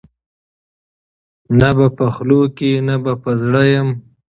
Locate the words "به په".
1.77-2.05, 3.03-3.31